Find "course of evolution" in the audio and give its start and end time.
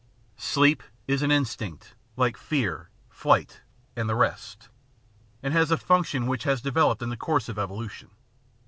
7.15-8.09